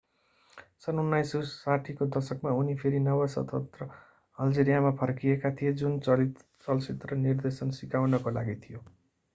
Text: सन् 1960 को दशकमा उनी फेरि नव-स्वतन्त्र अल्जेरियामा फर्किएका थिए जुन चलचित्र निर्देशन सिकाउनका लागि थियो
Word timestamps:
सन् 0.85 1.01
1960 1.01 1.91
को 1.97 2.05
दशकमा 2.15 2.53
उनी 2.53 2.75
फेरि 2.77 2.99
नव-स्वतन्त्र 3.01 3.89
अल्जेरियामा 4.37 4.91
फर्किएका 4.97 5.51
थिए 5.61 5.73
जुन 5.75 5.99
चलचित्र 6.01 7.21
निर्देशन 7.21 7.79
सिकाउनका 7.81 8.31
लागि 8.31 8.59
थियो 8.65 8.85